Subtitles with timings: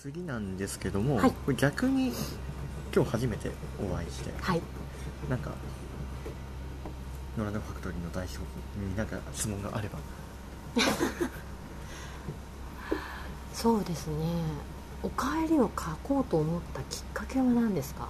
[0.00, 1.30] 次なんですけども、はい。
[1.32, 2.12] これ逆に
[2.94, 3.50] 今日初めて
[3.82, 4.62] お会いしてはい。
[5.28, 5.50] なんか
[7.36, 8.38] ノラノファクトリーの代表
[8.80, 9.98] になんか質問があれば。
[13.52, 14.14] そうですね。
[15.02, 18.08] お帰りを書こうと思ったきっかけは何ですか？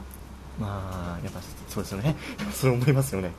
[0.61, 2.17] まあやっぱそうですよね。
[2.53, 3.31] そう思いますよね。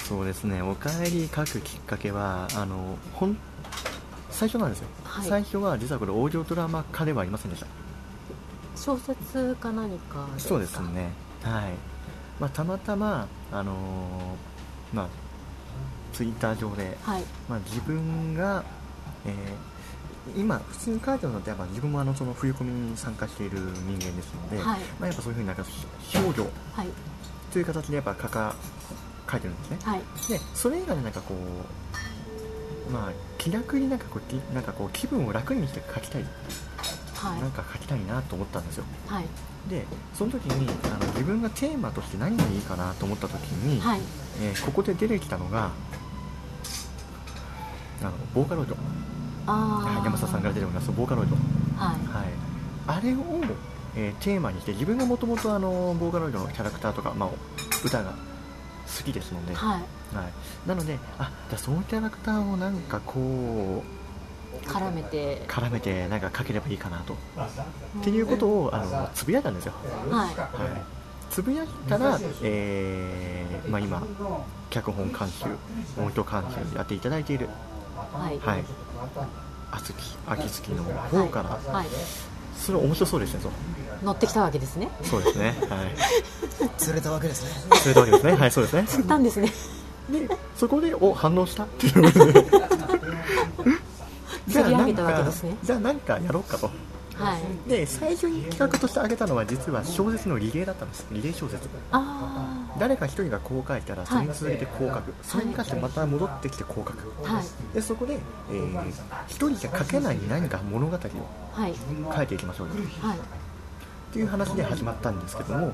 [0.00, 0.62] そうですね。
[0.62, 3.36] お帰り書くきっかけはあのほん
[4.40, 5.28] 最初なんですよ、はい。
[5.28, 7.66] 最初は実はこれオーディオドラマ化ではありませんでした。
[8.74, 11.10] 小説か何かそうですね。
[11.42, 11.72] はい、
[12.40, 15.08] まあ、たまたまあのーまあ
[16.14, 17.22] ツイッター上で、はい。
[17.50, 18.64] まあ、自分が、
[19.26, 19.34] えー
[20.36, 24.80] 今普通に書いてるのってやっぱ自分もあのその冬コミに参加している人間ですので、はい。
[24.98, 25.64] まあ、やっぱそういうふうになんか
[26.00, 26.86] 少女はい。
[27.52, 28.54] という形でやっぱ書か
[29.30, 29.78] 書いてるんですね。
[29.82, 30.00] はい。
[30.28, 31.34] でそれ以外でなんかこ
[32.88, 36.24] うまあ気楽になんかこうきなんかこう気分を楽にして書きたい、
[37.14, 37.40] はい。
[37.40, 38.84] なんか書きたいなと思ったんですよ。
[39.06, 39.24] はい。
[39.70, 44.00] でその時にあの自分がテーマとして何がいいかなと思った時に、はい。
[44.42, 45.70] えーここで出てきたのが
[48.02, 48.76] あのボーカロイド。
[49.46, 51.34] ああ山下さんから出ておりますボーカロイド、
[51.82, 51.94] はい。
[51.96, 52.26] はい、
[52.86, 53.16] あれを、
[53.96, 57.30] えーテーマにして自分がもともとボーカロイドのキャラクターとか、まあ、
[57.82, 58.14] 歌が
[58.98, 59.80] 好きですので、はい。
[60.14, 64.00] はい、なのであじゃあそのキャラクターをなんかこう
[64.68, 65.42] 絡めて。
[65.46, 67.14] 絡めてなんか書ければいいかなと。
[67.14, 67.16] っ
[68.02, 69.72] ていうことをあのつぶやいたんですよ、
[70.10, 70.34] はい。
[70.34, 70.82] はい、
[71.30, 74.02] つぶやいたら、えーまあ、今
[74.70, 75.46] 脚本監修
[75.96, 77.48] 音響監修やっていただいている。
[78.12, 78.38] はい。
[78.38, 78.64] はい。
[79.72, 81.86] あつき秋月の方から、はい
[82.64, 83.44] それ面白そうでしたね
[84.02, 84.88] 乗ってきたわけですね。
[85.02, 85.76] そうですねは
[86.66, 86.70] い。
[86.78, 87.50] 釣れたわけですね。
[87.82, 88.32] そういうわけですね。
[88.34, 88.84] はいそうですね。
[88.88, 89.52] 知ったんですね。
[90.10, 91.64] でそこでお反応した？
[91.64, 92.32] っていうことで
[94.50, 95.56] 釣り上げたわけですね。
[95.62, 96.70] じゃあなんかやろうかと
[97.20, 97.68] はい。
[97.68, 101.06] で最初に企画として挙げたのは実は小説のリレーだったんです。
[101.10, 101.68] リレー小説。
[101.92, 103.80] あ誰か一人がこう書い。
[103.82, 107.44] たらそれに続けてこう書く、それに関してまた戻ってきてこう書くあはい。
[107.74, 108.18] でそこで、
[108.50, 108.92] えー
[109.26, 110.98] 一人じゃ書けない何か物語を
[111.52, 111.74] はい。
[112.16, 112.74] 書いていきましょうよ。
[113.00, 113.16] はい。
[113.16, 113.20] っ
[114.12, 115.72] ていう話で始まったんですけども、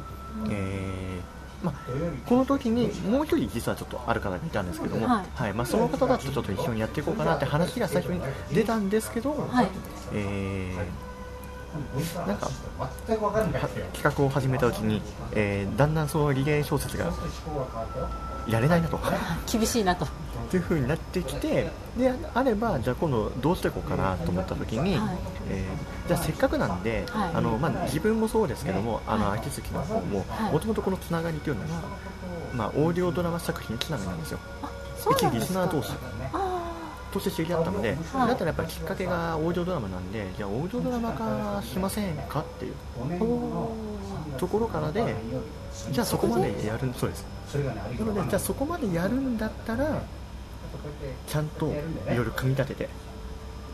[0.50, 1.74] えーまあ、
[2.26, 5.52] この時にもう一人実はちょっとある方がいたんですけども、はい。
[5.52, 8.20] まあ、その方たちとちょっと一緒にやっていこうかなって話が最初に
[8.52, 9.68] 出たんですけど、はい。
[10.12, 11.05] えー
[12.26, 12.48] なんか
[12.78, 17.12] は企画を始めたうちに、えーだんだんそのリレー小説が
[18.48, 18.98] やれないなと。
[19.50, 20.06] 厳しいなと。
[20.54, 25.18] いう風になってきてであればじゃあ今度どうしていこうかなと思った時に、はい。
[25.50, 27.30] えーじゃあせっかくなんで、はい。
[27.34, 30.52] あのまあ、自分もそうですけどもあのはい秋月の方もはい。
[30.52, 31.68] もともとこのつながりというのが、
[32.54, 34.38] まあ、オーディオドラマ作品つながりなんですよ
[35.10, 35.92] 一リスナー同士。
[36.32, 36.55] あ
[37.12, 38.28] として知り合ったので、はい。
[38.28, 42.74] だったらやっぱりきっかけがオーディオドラマなんでじゃあオーディオドラマ化しませんかっていう。
[44.38, 45.14] ところからで
[45.90, 47.24] じゃあそこまでやるそうです。
[47.98, 50.02] なのでじゃあそこまでやるんだったら
[51.26, 51.70] ちゃんとい
[52.16, 52.88] ろいろ組み立てて。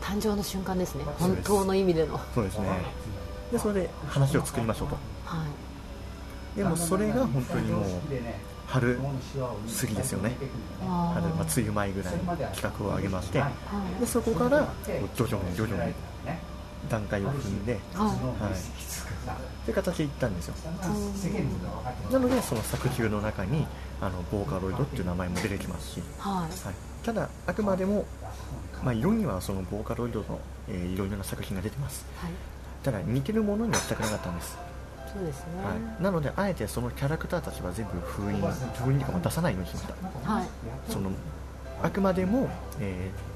[0.01, 1.05] 誕生の瞬間ですね。
[1.17, 2.19] 本当の意味での。
[2.35, 2.67] そうですね。
[3.53, 4.97] でそれで話を作りましょうと。
[5.23, 5.45] は
[6.55, 6.57] い。
[6.57, 7.83] でもそれが本当にもう
[8.73, 10.35] 春過ぎですよね。
[10.81, 13.43] あ春、まあ、梅雨前ぐらいに企画を上げまして
[13.99, 14.67] でそこから
[15.15, 15.93] 徐々に徐々に
[16.89, 18.07] 段階を踏んで、はい。
[18.07, 18.13] は
[18.49, 20.55] い、という形でいったんですよ。
[22.11, 23.67] なのでその作中の中に
[24.01, 26.33] あのボーカロイドっていう名前も出てきますし、はい。
[26.41, 26.75] はい、
[27.05, 28.05] ただあくまでも、
[28.83, 32.05] まあ、色にはそのボーカロイドの、えーいろいろな作品が出てます。
[32.17, 32.31] はい。
[32.83, 34.57] ただ似てるものにはしたくなかったんです、
[35.13, 35.63] そうですね。
[35.63, 40.31] はい、なのであえてそのキャラクターたちは全部封印封印とかも出さないようにしました。
[40.31, 40.47] はい。
[40.89, 41.11] その
[41.81, 43.33] あくまでも、えー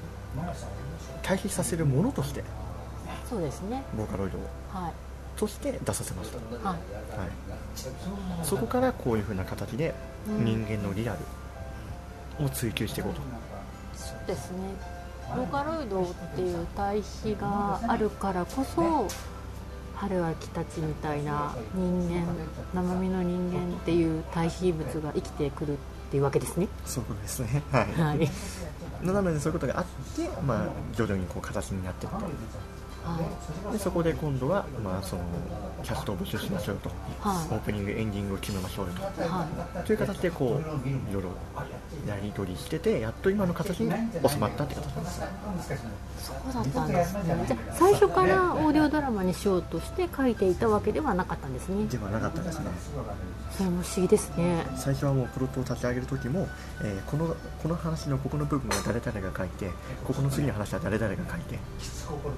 [1.22, 2.44] 対比させるものとして
[3.28, 3.82] そうですね。
[3.96, 4.40] ボーカロイドを。
[4.72, 4.92] はい。
[5.38, 6.66] として出させました、はい。
[6.66, 6.78] はい、
[8.42, 9.94] そこからこういう風な形で
[10.28, 10.44] うん。
[10.44, 11.16] 人間のリア
[12.38, 13.20] ルを追求していこうと、
[13.94, 14.58] そうですね。
[15.34, 19.06] ボーカロイドっていう対比があるからこそ
[20.00, 22.26] 春秋たちみたいな人間
[22.72, 25.76] 生身の人間っていう対比物が生きてくるっ
[26.10, 26.68] ていうわけですね。
[26.86, 27.62] そうですね。
[27.72, 28.30] はい、はい。
[29.04, 29.86] なのでそういうことがあっ
[30.16, 32.24] て、まあ、徐々にこう形になっていったはい
[33.72, 35.22] でそこで今度は、まあ、その
[35.82, 36.90] キャストを募集しましょうと、
[37.20, 37.54] はい。
[37.54, 39.02] オープニングエンディングを決めましょうよと。
[39.22, 39.46] は
[39.84, 41.30] という形でこういろいろ
[42.06, 43.90] やり取りしててやっと今の形に
[44.28, 45.22] 収まったって形なんです
[46.18, 47.44] そうだったんですね。
[47.46, 51.86] じゃあ最初からオーディオドラマにしようとして書いていたわけではなかったんですね。
[51.86, 52.66] ではなかったですね。
[53.56, 56.46] それも不思議ですね最初はもうプロットを立ち上げる時も、
[56.82, 59.70] えーこのこの話のここの部分は誰々が書いて
[60.06, 61.58] ここの次の話は誰々が書いて。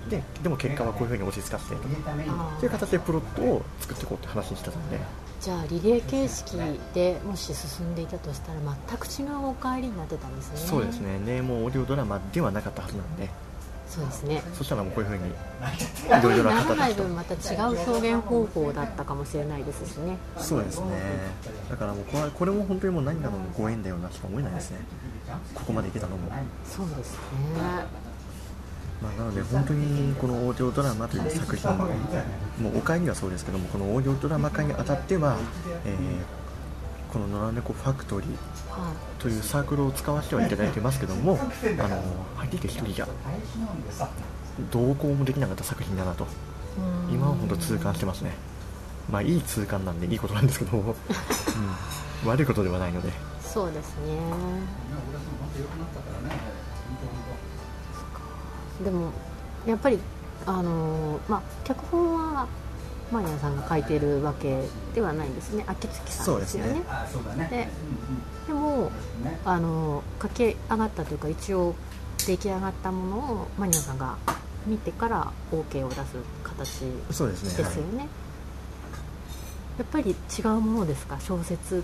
[0.08, 4.98] ででも結果はこういうふうに落ち着かせてとかあっていう形でプロットを作っていこうって話にしてたんで。
[5.40, 6.56] じゃあリレー形式
[6.92, 10.56] でもし進んでいたとしたら全く違うお帰りになってたんですね。
[10.58, 11.18] そうですね。
[11.18, 13.30] ねもうオーディオドラマではなかったはずなんで。
[13.88, 14.42] そうですね。
[14.52, 15.30] そしたらもうこういうふうに。
[15.30, 20.18] いなろいろならない形と分また違う表現方法だったかもしれないですしね。
[20.36, 20.86] そうですね。
[21.70, 24.80] だからもうこれはこれも本当にもう何かのご縁だよなしか思えないですね。
[25.54, 26.30] ここまでいけたのも、
[26.64, 27.18] そうですね
[29.02, 35.38] まあ、なので本当にこのオーディオドラマという作品もうお帰りはそうですけどもこのオーディオドラマ化にあたっては、
[35.87, 36.41] えー
[37.11, 38.31] この野良猫ファクトリー
[39.19, 41.41] というサークルを使わせてはいただいてますけども
[41.81, 41.97] あの
[42.37, 43.08] はっきり言って一人じゃ
[44.70, 46.26] どうこうもできなかった作品だなと。
[47.11, 48.32] 今は本当痛感してますね。
[49.11, 50.94] まあいい痛感なんでいいことなんですけど、うん、
[52.29, 53.11] 悪いことではないので。
[53.43, 54.19] そうですね。
[58.84, 59.10] でも
[59.66, 59.98] やっぱり
[60.46, 62.46] あのーまあ脚本は
[63.12, 64.62] マニアさんが書いてるわけ
[64.94, 65.64] ではないんですね。
[65.66, 66.82] 秋月さんですよね。
[67.50, 67.68] で
[68.46, 68.90] でも
[69.44, 71.74] あのー書き上がったというか一応
[72.26, 74.16] 出来上がったものをマニアさんが
[74.66, 76.00] 見てから OK を出す
[76.44, 78.08] 形ですねですよね、
[79.78, 81.18] やっぱり違うものですか？
[81.20, 81.82] 小説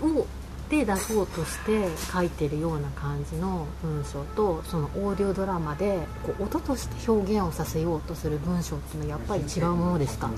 [0.00, 0.26] を
[0.70, 10.30] で出そうとして書いてるような感じの文章とそのオーディオドラマでこう音として表現をさせようとする文章っていうのはやっぱり違うものですか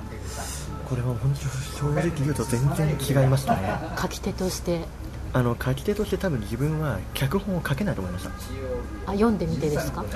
[0.89, 1.41] これは本当
[1.79, 3.79] 正直言うと全然違いましたね。
[4.01, 4.85] 書き手として。
[5.33, 8.31] あの書き手として多分自分は脚本を書けないと思いました。
[9.07, 10.01] あ読んでみてですか？
[10.01, 10.07] は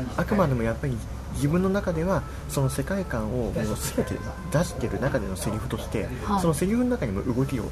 [0.00, 0.96] い、あくまでもやっぱり
[1.34, 4.14] 自分の中ではその世界観をもう全て
[4.52, 6.40] 出してる中でのセリフとして、はい。
[6.40, 7.64] そのセリフの中にも動きを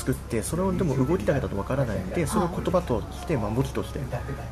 [0.00, 4.00] 作ってそれをでも動きだけだとわからないのでそれを言葉として、まあ、文字として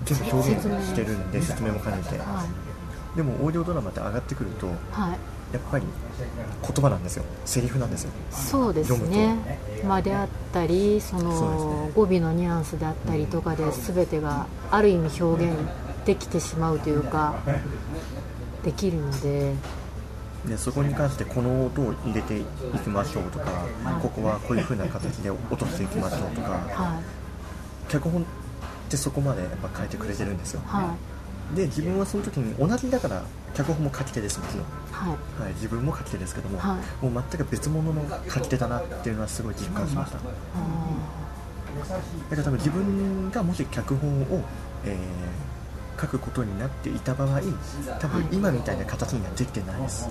[0.05, 2.19] 全部表現してるんで説明も兼ねて。
[2.19, 2.47] は
[3.17, 5.11] でもオーディオドラマって上がってくるとい、はい、
[5.55, 5.85] やっぱり
[6.63, 7.25] 言葉なんですよ。
[7.47, 8.13] セリフなんですよ。
[8.31, 9.59] そうですね。
[9.85, 15.57] 間であったりその語尾のニュアンスであったりとかで全てがある意味表現
[16.05, 17.35] できてしまうというか
[18.63, 19.55] できるので
[20.47, 22.45] でそこに関してこの音を入れてい
[22.85, 23.67] きましょうとか
[24.01, 27.03] ここはこういう風な形で落としていきましょうとかは
[27.89, 28.25] 脚本っ
[28.89, 30.63] てそこまでやっぱ書いてくれてるんですよ。
[30.65, 30.67] い。
[30.67, 30.95] は
[31.55, 33.25] で自分はその時に同じだから
[33.55, 35.43] 脚本も書き手ですもちろん、いはい。
[35.43, 40.19] はい、自分も書き手ですけども、はもう全く別物の書き手だなっていうのはすごい実感しました。
[40.19, 40.31] だか
[42.37, 44.45] ら多分自分がもし脚本を、
[44.85, 44.99] えー
[46.01, 47.41] 書くことになっていた場合
[48.01, 50.09] 多分今みたいな形にはできてないです。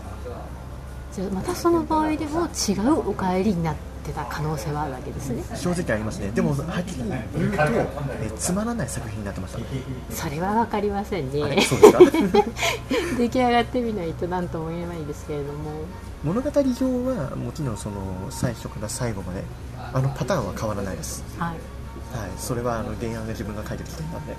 [1.13, 5.43] じゃあまたその場合でも違うお帰りになってた可能性はあるわけですね。
[5.55, 6.29] 正直ありますね。
[6.31, 9.59] でもはっきり言うと、えーつまらない作品になってました。
[10.13, 11.61] それは分かりませんね。
[11.61, 11.99] そうですか。
[13.17, 15.71] 出来上がってみないと何とも言えないですけれども。
[16.23, 16.61] 物語上
[17.15, 17.95] はもちろんその
[18.29, 19.43] 最初から最後まで
[19.93, 21.23] あのパターンは変わらないです。
[21.39, 21.76] はい
[22.17, 24.15] はい、それはあの原案が自分が書いてきたんで。
[24.15, 24.35] は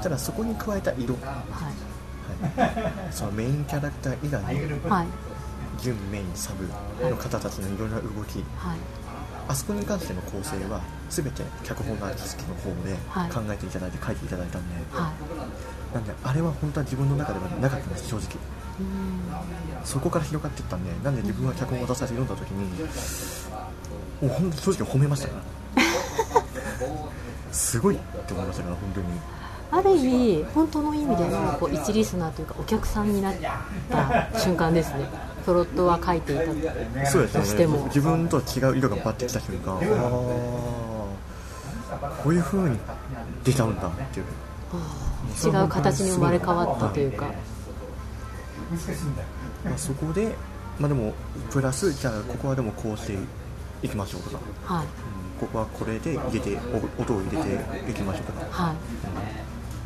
[0.00, 0.02] い。
[0.02, 2.60] ただそこに加えた色、はい。
[2.60, 2.66] は
[3.08, 5.06] い、そのメインキャラクター以外のはい。
[5.80, 6.66] 準メインサブ
[7.08, 8.38] の方たちのいろんな動き。
[8.56, 8.78] はい。
[9.48, 10.80] あそこに関しての構成は
[11.10, 13.30] 全て脚本のアーティストの方ではい。
[13.30, 15.12] 考えていただいて書いていただいたんで、は
[15.92, 15.94] い。
[15.94, 18.38] なんであれは本当は自分の中ではなかったんです正直。
[18.80, 19.22] うん。
[19.84, 22.64] そこから広がっていったんでなんで自分が脚本を渡されて読んだ時に
[24.22, 25.42] もう本当正直褒めましたから
[27.52, 29.06] すごいって思いましたから本当に。
[29.74, 33.34] ある意味本当の意味でのこう一リスナーというかお客さんになっ
[33.88, 35.08] た瞬間ですね。
[35.46, 36.44] プロットは書いていた
[37.10, 37.46] そうですよね。
[37.46, 39.80] としても自分と違う色がバッてきた瞬間ああ
[42.22, 42.78] こういう風に
[43.44, 44.26] 出ちゃうんだっていう。
[45.44, 47.26] 違う形に生まれ変わったというか。
[49.64, 50.34] まあ、そこで、
[50.78, 51.12] まあ、でも
[51.50, 53.16] プラスじゃあここはでもこうして
[53.82, 54.86] いきましょうとか、はい。
[54.86, 56.56] うんここはこれで入れて
[56.98, 58.46] お音を入れていきましょうとか。
[58.64, 58.76] はい。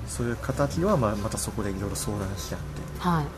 [0.06, 2.64] そういう形はまあまたそこでいろいろ相談し合って
[2.98, 3.24] はい。
[3.24, 3.28] っ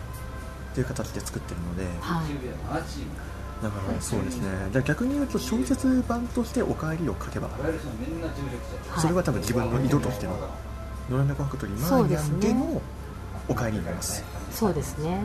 [0.75, 3.63] ていう形で作ってるのではい。
[3.63, 4.49] だからそうですね。
[4.73, 9.01] じゃあ逆に言うと小説版として「おかえり」を書けばはい。
[9.01, 10.33] それは多分自分の色としての
[11.09, 12.83] 「野良猫ファクトリーマーヤン」での
[13.49, 14.25] 「おかえり」になります。
[14.51, 15.13] そうですね。
[15.13, 15.23] はい、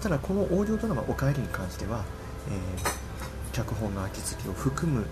[0.00, 2.04] ただこのオーディオドラマ「おかえり」に関しては、
[2.48, 3.06] えー
[3.56, 5.06] 脚本の秋月を含む、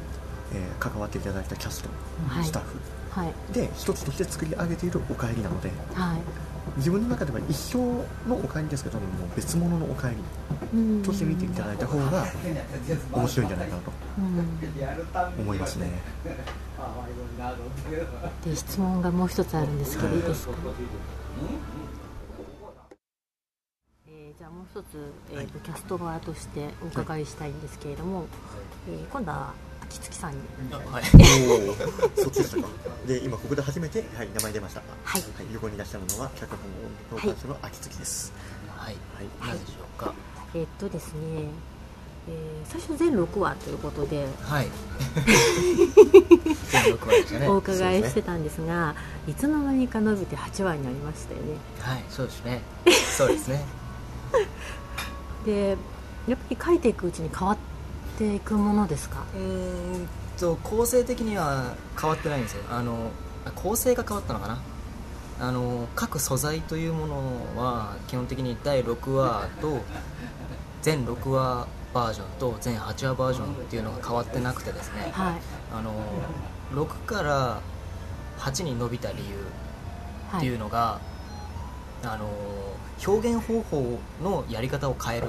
[0.53, 1.89] えー関わっていただいたキャスト、
[2.29, 2.45] はい。
[2.45, 2.79] スタッフ
[3.21, 3.33] はい。
[3.53, 6.19] で一つとして作り上げている「おかえり」なのではい。
[6.79, 7.79] 自分の中では一生
[8.29, 12.27] のおかえりですけどもう別物のおかえりうんとして見ていただいた方が
[13.13, 15.91] 面白いんじゃないかなとうん思いますね。
[18.45, 20.53] で質問がもう一つあるんですけどいいですか？
[20.53, 20.57] う
[24.75, 28.25] 一つ、えーとキャスト側としてお伺いしたいんですけれども、
[28.89, 29.53] えー今度は
[29.88, 30.38] 秋月さんに。
[30.73, 31.05] はい。
[32.21, 32.69] そっちでしたか。
[33.07, 34.83] で今ここで初めて、はい、名前出ました。
[35.05, 35.23] はい。
[35.53, 36.55] 横にいらっしゃるのは脚
[37.11, 38.33] 本評価書の秋月です。
[38.76, 38.97] はい。
[39.14, 39.49] はい。
[39.49, 40.14] なぜでしょうか。
[40.55, 41.49] えーっとですね、
[42.29, 44.69] えー最初全6話ということではい。
[46.71, 47.49] 全6話でしたね。
[47.49, 48.95] お伺いしてたんですが
[49.29, 51.59] いつの間にか伸びて8話になりましたよね。
[51.81, 52.62] はいそうですね。
[53.17, 53.64] そうですね。
[55.45, 55.76] で
[56.26, 57.59] やっぱり書いていくうちに変わっ
[58.18, 59.25] ていくものですか？
[59.35, 59.40] うー
[60.04, 62.62] んと構成的には変わってないんですよ。
[62.71, 63.11] あの
[63.44, 64.59] あ構成が変わったのかな？
[65.40, 67.16] あの各素材というもの
[67.56, 69.80] は基本的に第6話と
[70.83, 75.11] 全6話バージョンと全8話バージョンっていうのが変わってなくてですね。
[75.12, 75.35] はい。
[75.73, 75.92] あの
[76.73, 77.61] 6から
[78.38, 79.37] 8に伸びた理由
[80.33, 81.00] はっていうのが、
[82.02, 82.28] あの
[83.06, 85.28] 表現方法のやり方を変える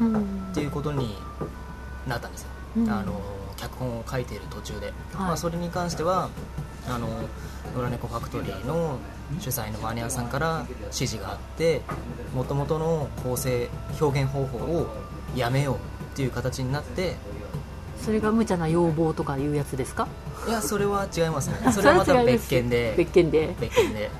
[0.00, 1.16] うんっていうことに
[2.06, 2.90] なったんですよ、うん。
[2.90, 3.20] あの
[3.56, 4.94] 脚本を書いている途中で、はい。
[5.16, 6.30] まあ、それに関しては
[6.88, 7.08] あの
[7.76, 8.98] 野良猫ファクトリーの
[9.38, 11.82] 主催のマニアさんから指示があって
[12.34, 13.68] もともとの構成
[14.00, 14.88] 表現方法を
[15.36, 15.78] やめようっ
[16.16, 17.14] ていう形になって
[18.02, 20.08] それが無茶な要望とかいうやつですか？
[20.48, 21.56] いやそれは違いますね。
[21.70, 22.94] それはまた別件で。
[22.96, 23.54] 別件で。
[23.60, 24.10] 別件で。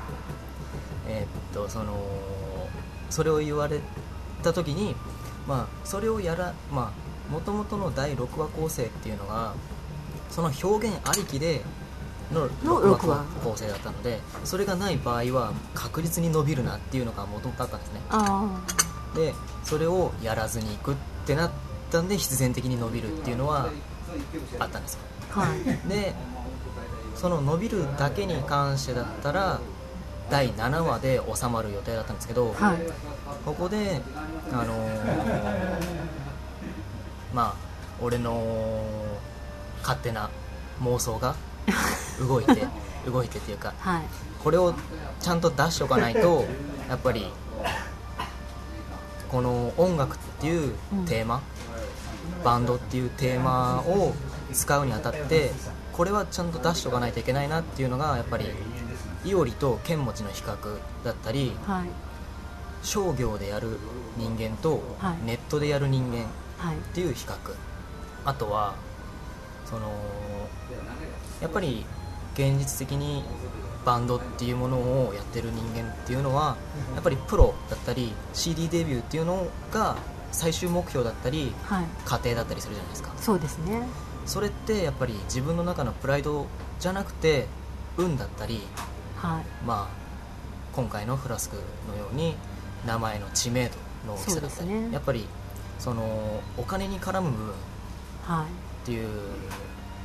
[1.09, 1.97] えーっとその
[3.09, 3.81] それを言われ
[4.43, 4.95] た時に
[5.49, 7.00] まあそれをやらまあ
[7.31, 9.55] もともとの第6話構成っていうのが
[10.31, 11.63] その表現ありきで
[12.33, 13.25] のの6 6話話。
[13.45, 18.01] 構成だったのでそれがない場合は確実に伸びるなっていうのがもともとあったんですね。
[18.11, 18.61] あ
[19.15, 19.35] で
[19.65, 20.97] それをやらずにいくっ
[21.27, 21.51] てなっ
[21.91, 23.69] たんで必然的に伸びるっていうのは
[24.59, 25.01] あったんですよ。
[25.35, 25.89] あはい。
[25.89, 26.15] で
[27.17, 29.61] その伸びるだけに関してだったら
[30.31, 32.77] 第7話で収まる予定だったんですけど、はい。
[33.45, 34.01] ここで
[34.53, 36.10] あのー
[37.35, 37.55] まあ
[38.01, 38.85] 俺の
[39.83, 40.31] 勝手な
[40.83, 41.35] 妄想が
[42.27, 42.67] 動いて
[43.07, 44.03] 動いてっていうかはい。
[44.43, 44.75] これを
[45.21, 46.45] ちゃんと出しておかないと
[46.89, 47.31] やっぱり
[49.31, 50.75] この音楽っていう
[51.07, 51.41] テーマ、
[52.43, 54.15] バンドっていうテーマを
[54.53, 55.53] 使うにあたって
[55.93, 58.47] これはちゃんと出しておかないといけないなっていうのがやっぱり
[59.25, 60.57] いおりと剣持の比較
[61.05, 61.85] だったりはい。
[62.83, 63.79] 商業でやる
[64.17, 65.27] 人間とはい。
[65.27, 66.27] ネットでやる人間はい
[66.69, 67.37] っていう比較。
[68.25, 68.75] あとは
[69.65, 69.91] その
[71.41, 71.87] やっぱり
[72.35, 73.25] 現実的に
[73.85, 76.57] バンドっていうものをやってる人間っていうのは
[76.95, 79.97] やっぱりプロだったり CD デビューっていうのが
[80.33, 81.85] 最終目標だったりはい。
[82.05, 83.13] 家庭だったりするじゃないですか。
[83.17, 83.83] そうですね。
[84.27, 86.47] それってやっぱり自分の中のプライド
[86.79, 87.47] じゃなくて
[87.97, 88.63] 運だったり
[89.17, 89.45] はい。
[89.67, 90.01] まあ
[90.75, 91.57] 今回のフラスク
[91.91, 92.37] のように
[92.87, 93.77] 名前の知名度
[94.07, 94.93] の大きさだったり、ね。
[94.93, 95.27] やっぱり
[95.81, 97.55] そのお金に絡む部分
[98.25, 98.45] はい。
[98.45, 99.09] っていう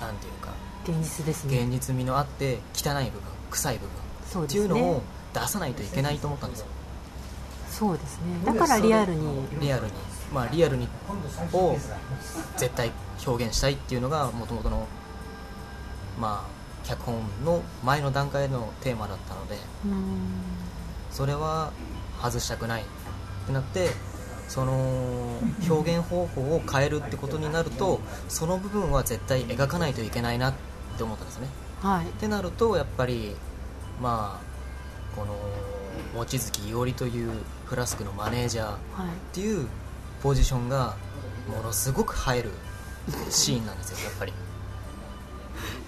[0.02, 0.54] なんていうか
[0.84, 1.60] 現実ですね。
[1.60, 3.92] 現実味のあって汚い部分臭い部分っ
[4.24, 4.62] てそうですね。
[4.62, 5.02] いうのを
[5.34, 6.68] 出さないといけないと思ったんですよ。
[7.70, 8.46] そうですね。
[8.46, 9.28] だからリアルに。
[9.60, 9.92] リアルに。
[10.34, 10.88] まあリアルに
[11.54, 11.78] を
[12.58, 12.92] 絶対
[13.26, 14.88] 表現したいっていうのがもともとの
[16.20, 19.58] まあ脚本の前の段階のテーマだったので
[21.12, 21.72] それは
[22.22, 22.86] 外したくないっ
[23.48, 23.90] てなって
[24.48, 28.00] その表現方法を変えるってことになると
[28.30, 30.54] その部分は絶対描かないといけないなっ
[30.98, 31.48] て思ったんですね。
[31.82, 32.06] はい。
[32.06, 33.36] ってなるとやっぱり
[34.02, 35.36] まあこの
[36.16, 37.32] 望月伊織という
[37.66, 39.08] フラスクのマネージャーっはい。
[39.34, 39.68] ていう
[40.22, 40.96] ポジションが
[41.50, 42.52] ものすごく映える
[43.30, 44.34] シーンなんですよやっぱり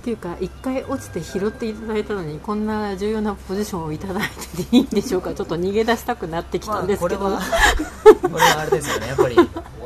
[0.07, 5.33] っていうか一回落ちて拾っていただいたのにこんな重要なポジションをいただいてていいんでしょうか？
[5.35, 9.35] ちょっと逃げ出したくなってきたんですけど、まあ、これはこれはあれですよねやっぱり。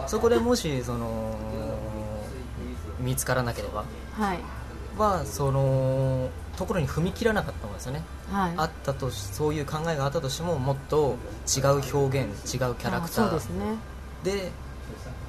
[0.05, 1.35] そこでもしその
[2.99, 3.83] 見つからなければ。
[4.13, 4.39] はい。
[4.95, 8.53] はそのところに踏み切らなかったんですよね、はい。
[8.57, 11.15] あったとしそういう考えがあったとしてももっと
[11.47, 13.65] 違う表現違うキャラクタあそうですね。
[14.23, 14.51] ーで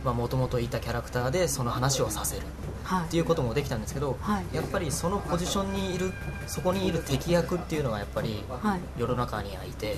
[0.04, 2.42] もともといたキャラクターでその話をさせる
[2.84, 3.04] はい。
[3.04, 4.56] っていうこともできたんですけど、はい。
[4.56, 6.12] やっぱりそのポジションにいる
[6.46, 8.80] そこにいる敵役っていうのがやっぱりはい。
[8.98, 9.96] 世の中にはいて、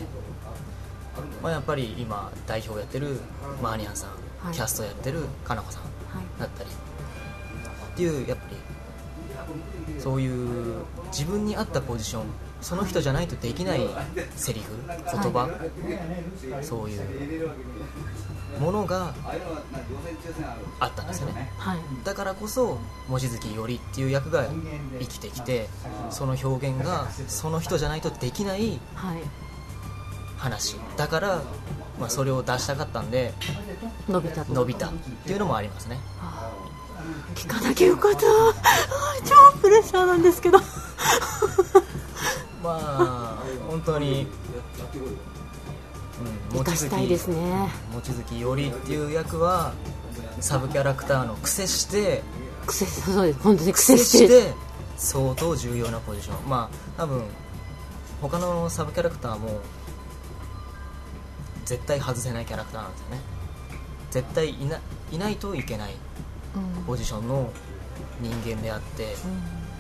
[1.42, 3.20] まあ、やっぱり今代表やってる
[3.62, 4.10] マーニャンさん、
[4.44, 4.54] はい。
[4.54, 6.40] キャストやってるかなこさんはい。
[6.40, 8.56] だったりっていうやっぱり
[10.00, 12.24] そういう自分に合ったポジション
[12.60, 13.80] その人じゃないとできない
[14.36, 14.96] セリフ言
[15.32, 15.50] 葉、
[16.62, 17.50] そういう
[18.60, 19.14] ものが
[20.80, 21.52] あったんですよね。
[21.58, 21.78] はい。
[22.04, 24.46] だからこそ望月伊織っていう役が
[24.98, 25.68] 生きてきて
[26.10, 29.18] その表現がその人じゃないとできないはい。
[30.38, 30.76] 話。
[30.96, 31.42] だから、
[31.98, 33.32] まあ、それを出したかったんで
[34.08, 34.52] 伸びたと。
[34.52, 34.88] 伸びた。
[34.88, 34.92] っ
[35.26, 35.98] ていうのもありますね。
[37.34, 38.20] 聞かなきゃよかった。
[38.20, 40.58] 超プレッシャーなんですけど。
[40.58, 40.64] ま
[42.64, 44.28] あ本当に、うん、
[46.52, 47.36] 生かしたいですね。
[47.92, 49.72] 望月よりっていう役は
[50.40, 52.22] サブキャラクターの癖して
[52.66, 53.38] 癖そうです。
[53.40, 54.52] 本当に癖癖ししてて
[54.96, 56.48] 相当重要なポジション。
[56.48, 57.24] まあ多分
[58.20, 59.60] 他のサブキャラクターも
[61.64, 63.20] 絶対外せないキャラクターなんですよね。
[64.10, 64.80] 絶対いな
[65.10, 65.94] いないといけない
[66.56, 66.84] うん。
[66.84, 67.50] ポジションの
[68.20, 69.16] 人間であって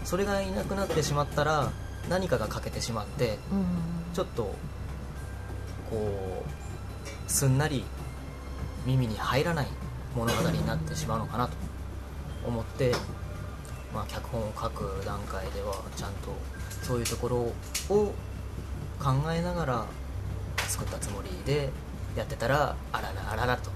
[0.04, 1.70] それがいなくなってしまったら
[2.08, 3.66] 何かが欠けてしまってうんうん。
[4.12, 4.54] ちょっと
[5.90, 7.84] こうすんなり
[8.86, 9.66] 耳に入らない
[10.14, 11.54] 物語になってしまうのかなと
[12.46, 12.92] 思って、
[13.94, 16.34] まあ、脚本を書く段階ではちゃんと
[16.82, 17.36] そういうところ
[17.94, 18.14] を
[18.98, 19.84] 考えながら
[20.68, 21.70] 作ったつもりで
[22.16, 23.70] やってたらあららあらら と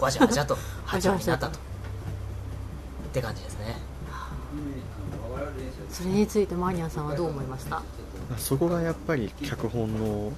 [0.00, 1.58] わじゃわじゃと八話になったと。
[1.58, 3.76] って感じですね
[5.92, 7.82] それについてマニアさんはどう思いました？
[8.38, 10.32] そこがやっぱり脚本の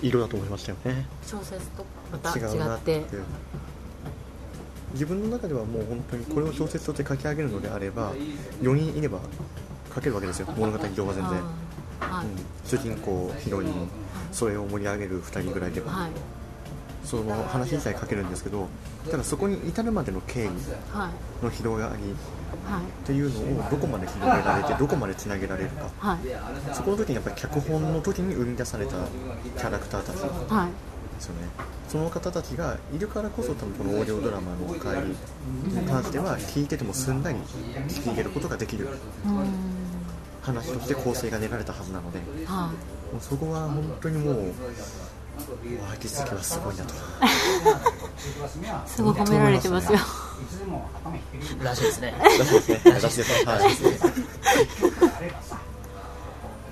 [0.00, 1.06] 色だと思いましたよね。
[1.26, 3.00] 小説とまた違違うなっって。
[3.00, 3.16] て
[4.92, 8.12] 自分の中ではもう本当にこれを小説として書き上げるのであれば
[8.60, 9.20] 4人いれば
[9.94, 10.48] 書けるわけですよ。
[10.56, 11.32] 物語上は全然、
[12.00, 13.88] はい、うん、主人公ヒロイン
[14.30, 16.10] それを盛り上げる2人ぐらいでは、はい
[17.04, 18.68] その話自体書けるんですけど
[19.10, 21.44] ただそこに至るまでの経緯はい。
[21.44, 22.14] の広がり
[22.72, 22.82] はい。
[22.82, 25.88] っていうのをどこまで広げられてどこまでつなげられるか。
[25.98, 26.18] はい。
[26.74, 30.16] そこの時にやっぱり脚本の時に生み出されたキャラクターたち。
[30.16, 30.68] ではい。
[31.20, 31.48] すよね。
[31.88, 35.14] その方たちがいるからこそ多分このオーディオドラマの回に
[35.88, 37.38] 関しては聞いててもすんなり
[37.88, 38.88] 聞き入れることができる
[40.42, 42.68] 話として構成が練られたはずなのでは
[43.12, 44.52] もうそこは本当にもう
[45.50, 46.94] うわ実績はすごいなと。
[46.94, 46.96] い
[48.86, 49.98] すごい褒められてますよ。
[51.62, 52.14] らしいですね。
[52.20, 53.34] らしいですねらしいです。
[53.34, 53.58] ねは
[55.58, 55.72] い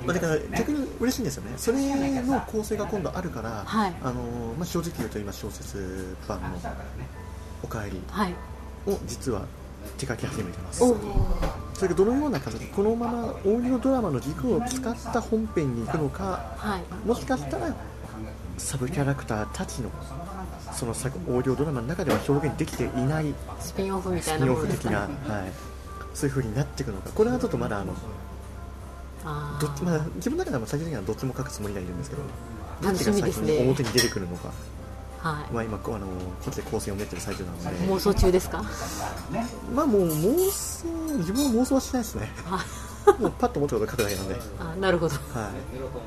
[0.06, 1.52] まあだから逆に嬉しいんですよね。
[1.56, 3.94] それの構成が今度あるから、はい。
[4.02, 4.22] あの
[4.59, 6.48] まあ、正直言うと今小説版の
[7.62, 8.35] 「おかえりはい」
[8.88, 9.42] を実は
[9.98, 10.78] 手書き始めてます。
[10.78, 17.09] それがどのような形でこのままオーディオドラマの軸を使った本編に行くのかはい。
[17.09, 17.74] もしかしたら
[18.61, 19.90] サブキャラクターたちの
[20.73, 25.09] その作オーディオドラマの中では表現できていないスピンオフみたスピンいなオフ的な、はい、
[26.14, 27.11] そういう風になっていくのか。
[27.11, 27.94] これはちょっとまだあの
[29.25, 32.23] あどっち、まあー、自分の中では最終的にはどっちも書くつもりがいるんですけど
[32.83, 34.53] どっちが最初に表に出てくるのか、
[35.18, 36.12] はまあ、今こうあのこ
[36.51, 38.62] っちで構成を練ってる最中なのいで妄想中ですか？
[39.75, 40.87] まあもう妄想
[41.18, 42.31] 自分は妄想はしないですね。
[42.44, 42.61] はい
[43.18, 44.36] もうパッと思ったことを書くだけなんで。
[44.58, 45.14] あなるほど。
[45.14, 45.50] は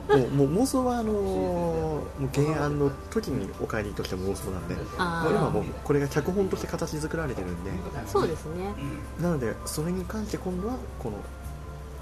[0.10, 4.76] い、もうもう妄想はあのーもう原案の時にお帰りとしても妄想なんで。
[4.76, 7.72] もう今もうこれが脚本として形作られてるんで。
[8.08, 8.74] そうですね。
[9.20, 11.18] なのでそれに関して今度はこの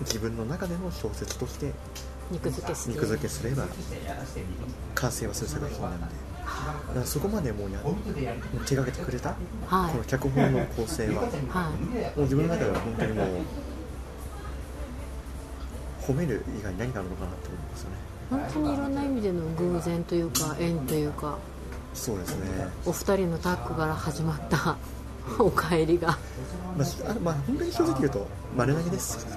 [0.02, 1.72] 自分の中での小説として
[2.32, 3.66] 肉付け肉付けすれば
[4.96, 6.06] 完成はする作品なんで。
[6.42, 7.80] だからそこまでもうや
[8.66, 9.30] 手がけてくれた
[9.68, 9.92] はい。
[9.92, 11.14] この脚本の構成は。
[11.14, 11.72] もは
[12.18, 13.28] う自分の中では本当にもう
[16.02, 17.96] 褒める以外に何があるのかなって思いますよね。
[17.98, 21.38] い本当にいろんな意味での偶然というか縁というか。
[21.94, 22.68] そうですね。
[22.86, 24.78] お二人のタッグから始まった
[25.40, 26.18] お帰りが。
[26.78, 29.28] まあまあ、本当に正直言うと丸投げです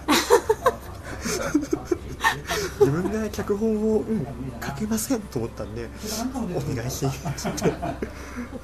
[2.80, 4.26] 自分が脚本を、うん、
[4.62, 5.88] 書けませんと思ったんで
[6.34, 7.10] お願いしてっ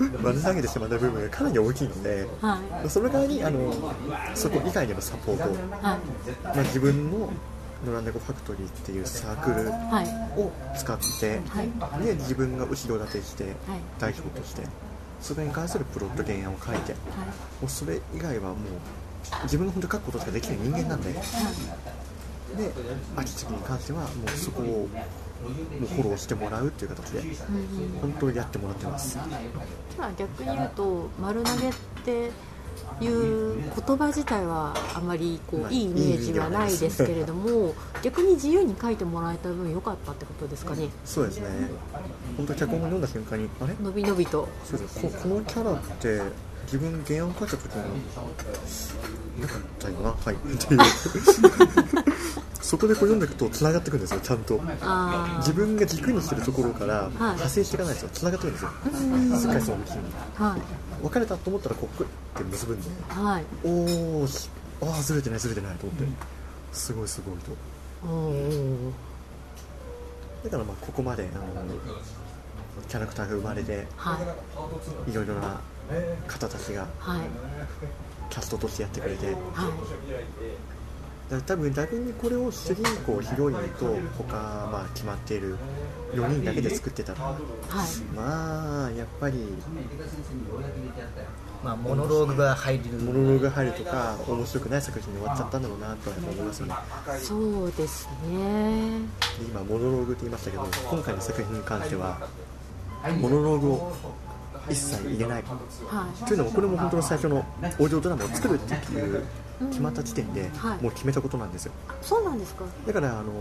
[0.09, 2.89] と丸投げでして学ぶ部分がかなり大きいのではい。
[2.89, 3.75] その代わりあの
[4.35, 5.53] そこ以外でのサポート、はい。
[6.45, 7.31] まあ、自分の
[7.87, 10.40] ノランデコファクトリーっていうサークルはい。
[10.40, 11.62] を使って、は
[12.03, 12.05] い。
[12.05, 13.55] で自分が後ろ盾してはい。
[13.99, 14.62] 代表として
[15.21, 16.99] それに関するプロット原案を書いても
[17.66, 18.57] うそれ以外はもう
[19.45, 21.19] 自分の本当に書くことしかできない人間なんでで
[23.16, 27.23] 秋月に関してはもうそこをもうフォローしてもらうっていう形で
[28.01, 29.14] 本当にやってもらってます。
[29.14, 31.73] じゃあ逆に言うと丸投げっ
[32.05, 32.31] て
[33.00, 33.55] いう
[33.87, 40.88] 言葉自体はあまりこまあういいイメージはないですけれども逆に自由に書いてもらえた分良かったってことですかね。
[41.05, 41.48] そうですね。
[42.37, 43.74] 本当に脚本を読んだ瞬間にあれ？
[43.83, 44.48] のびのびと。
[44.64, 45.00] そうです。
[45.00, 46.20] ここのキャラって
[46.64, 50.81] 自分原案書いた時になかったよなはいっていう
[52.71, 54.61] そこでこう読んでいくと繋がっていくんですよちゃんと。
[54.81, 58.71] あ自分が軸にしてるところから派生していかないですよ繋がっていくんですよ。
[59.41, 60.01] しっかりその道に
[60.39, 60.61] あはい
[61.03, 62.07] 別れたと思ったらこっくっ
[62.37, 63.45] て結ぶんではい。
[63.65, 64.29] おお
[64.83, 66.05] ああずれてないずれてないと思って。
[66.73, 67.51] すごいすごいと。
[70.45, 71.75] だからまあここまであの
[72.89, 74.17] キャラクターが生まれては
[75.09, 75.11] い。
[75.11, 75.61] いろいろな
[76.29, 77.23] 方たちがはい。
[78.31, 79.37] キャストとしてやってくれてはい
[81.31, 85.57] だ多分逆にこれを主人公ヒロインと他、まあ、決まっている
[86.12, 87.37] 4人だけで作ってたらはい。
[88.16, 89.38] まあやっぱり
[91.62, 92.85] まあモノローグが入る。
[92.99, 96.75] モノローグが入るとか面白くない作品に終わっちゃったんだろうなとは思いますよね。
[97.23, 98.99] そうですね。
[99.38, 102.27] で今モノローグって言いましたけど今回の作品に関しては
[103.21, 103.93] モノローグを
[104.69, 105.43] 一切入れない。
[105.43, 106.25] はい。
[106.25, 109.25] というのもこれも本当の最初のオーディオドラマを作るっていう
[109.68, 110.83] 決まった時点ではい。
[110.83, 111.73] もう決めたことなんですよ。
[112.03, 112.64] そうなんですか。
[112.87, 113.33] だからあの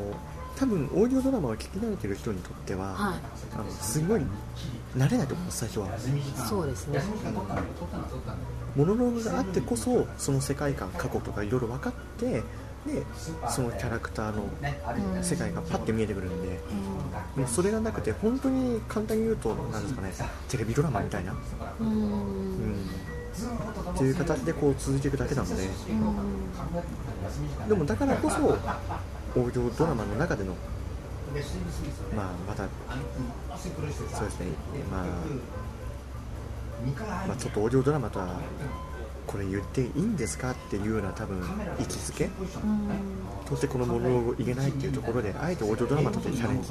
[0.58, 3.20] 多分オーディオドラマを聞き慣れてる人にとっては、はい。
[3.56, 4.22] あのすごい
[4.98, 5.88] 慣れないと思います最初は。
[6.48, 7.02] そうですね。
[8.76, 12.44] モノローグがあってこそその世界観過去とかいろいろ分かって
[12.86, 13.04] で
[13.50, 16.60] そのキャラクターの世界がパッて見えてくるんで、
[17.36, 20.14] でもそれがなくて本当に簡単に言うとなんですかね
[20.48, 21.36] テレビドラマみたいな、
[21.80, 21.94] うんうん。
[21.94, 22.86] うん、
[23.94, 25.64] っていう形でこう続いていくだけなので
[27.68, 30.56] でもだからこそオーディオドラマの中での
[32.16, 32.64] まあまた
[33.58, 34.48] そうですね
[34.92, 35.06] まあ
[37.28, 38.40] まあ、ちょっとオーディオドラマとは
[39.28, 41.38] これ言っていいんですかっていうような多分
[41.78, 42.30] 位置づけ
[43.46, 46.70] としてこのモノローグを入れないっていうところであえてオーディオドラマとしてチャレンジ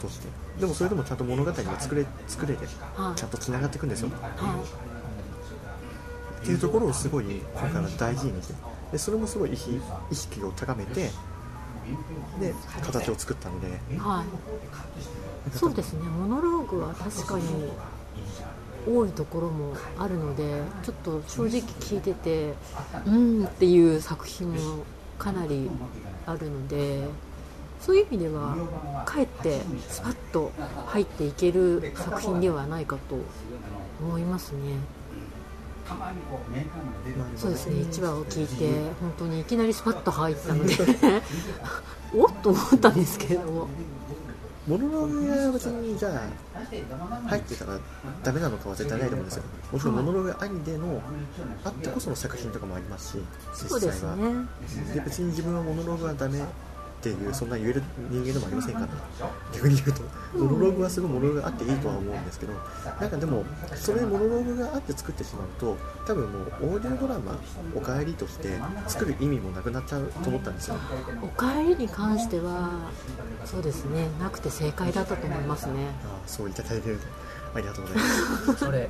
[0.00, 0.28] として
[0.60, 4.10] でもそれでもちゃんと物語が作れ作れてちゃんとつながっていくんですよ。
[4.10, 4.64] は
[6.44, 8.54] っていうところをすごい今回は大事にして
[8.92, 9.80] でそれもすごい意識
[10.10, 11.10] 意識を高めて
[12.38, 13.66] で形を作ったので。
[13.66, 13.98] い。
[13.98, 14.26] はい
[15.52, 16.04] そうですね。
[16.04, 17.44] モノローグは確かに
[18.86, 22.54] 多いところもあるのでちょっと正直聞いてて
[23.06, 24.84] うんっていう作品も
[25.18, 25.70] かなり
[26.26, 27.04] あるので
[27.80, 28.56] そういう意味では
[29.04, 30.50] かえってスパッと
[30.86, 33.16] 入っていける作品ではないかと
[34.00, 34.76] 思いますね
[37.36, 37.76] そうですね。
[37.82, 38.66] 1話を聞いて
[39.00, 40.74] 本当にいきなりスパッと入ったので。
[42.16, 43.68] おっと思ったんですけれども。
[44.66, 47.78] モノローグが別にじゃあ入ってたら
[48.22, 49.42] ダメなのかは絶対ないと思うんですよ。
[49.72, 51.02] もちろんモノローグありでの
[51.64, 54.46] あってこその作品とかもありますしそうです実際はね。
[54.94, 56.40] で別に自分はモノローグはダメ
[57.10, 58.88] っていうそんな言える人間でもありませんから
[59.52, 60.02] 逆に言うと
[60.34, 62.52] モノローグはすごいモノローグがあっていいとは思うんですけど
[62.98, 66.42] なんかでもそれモノローグがあって作ってしまうと多分もう
[66.74, 67.38] オーディオドラマ
[67.74, 70.76] おかえりとして作る意味もなくなっちゃうと思ったんですよ。
[71.22, 72.70] おかえりに関しては
[73.44, 75.88] そうですねなくて正解だったと思いますね。
[76.04, 76.98] ああそういただいてる
[77.54, 78.04] ありがとうございま
[78.54, 78.56] す。
[78.56, 78.88] それ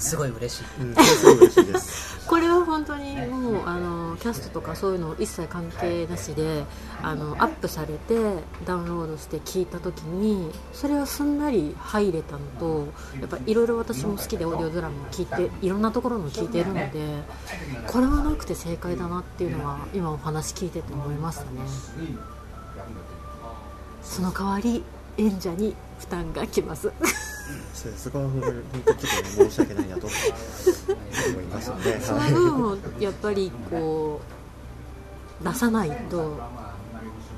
[0.00, 0.64] すごい嬉しい。
[0.80, 2.18] うんすごい嬉しいです。
[2.26, 6.64] これは本当にもうあのキャストとかそういうの一切関係なしで
[7.02, 12.88] あのアップされてダウンロードして聞いた時にそれはすんなり入れたのと
[13.20, 17.24] やっぱいろいろ私も好きでオーディオドラマを聞いていろんなところの聞いているので
[17.88, 21.48] これはなくて正解だなっていうのは今お話聞いてて思いましたね。
[24.02, 24.84] その代わり
[25.16, 26.92] 演者に負担がきます。
[27.74, 34.20] そうそこはちょっと申し訳ないなと思いますので、その分をやっぱりこ
[35.40, 36.38] う出さないと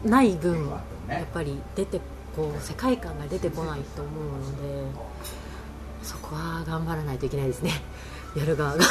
[0.05, 0.71] ない分
[1.09, 2.01] やっぱり出て
[2.35, 4.99] こう世界観が出てこないと思うので
[6.03, 7.71] そこは頑張らないといけないですね。
[8.35, 8.85] やる側が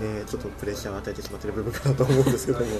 [0.00, 2.66] ね、ちょっとプレッシャーを与えてしまっている部分かなと思うんですけども。
[2.66, 2.74] いや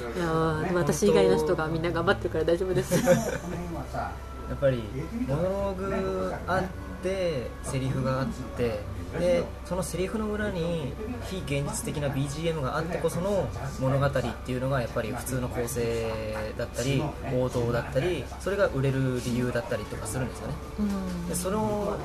[0.73, 2.95] ー私以外の人がみんな頑張ってるから大丈夫です。
[2.95, 4.83] やっぱり
[5.29, 6.63] モノローグあっ
[7.05, 8.81] てセリフがあって
[9.19, 13.49] でそのセリフの裏に非現実的な BGM があってこその
[13.81, 14.11] 物語っ
[14.45, 17.01] ていうのがやっぱり普通の構成だったり
[17.33, 20.55] 王道だったりそれが売れる理由だったりとかするんですよね。
[20.81, 21.29] うん。
[21.29, 21.97] でそれを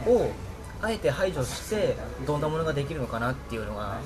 [0.81, 1.95] あえて排除して
[2.27, 3.97] どんなものができるのかなっていうのが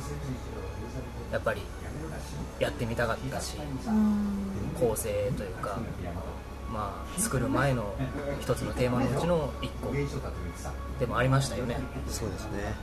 [1.32, 1.62] やっぱり
[2.60, 3.58] やってみたかったし
[4.80, 5.80] 構成というか、
[6.72, 7.94] まあ、作る前の
[8.42, 9.92] 一つのテーマのうちの一個。
[11.00, 11.78] でもありましたよね。
[12.08, 12.76] そうですね。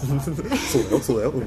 [0.00, 1.46] そうだよそうだよ、うん、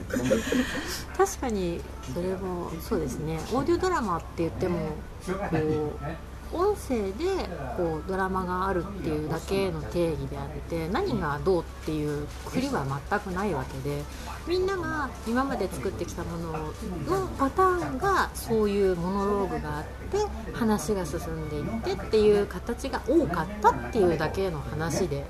[1.17, 1.82] 確かに
[2.13, 3.39] それもそうですね。
[3.52, 14.03] オーディオドラマって言ってもこう音声でこうドラマがあるっていうだけの定義であって何がどうっていうくりは全くないわけで
[14.47, 20.17] みんなが今まで作ってきたもののパターンがそういうモノローグがあって
[20.53, 25.25] 話が進んでいってっていう形が多かったっていうだけの話で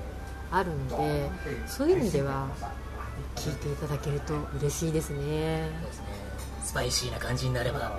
[0.50, 1.30] あるので
[1.66, 2.48] そういう意味では
[3.36, 5.70] 聞いていただけると嬉しいですね。
[6.64, 7.96] スパイシーな感じになれば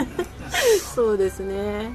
[0.94, 1.90] そうですね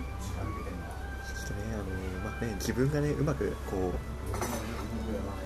[2.44, 4.14] ね自分がねうまくこう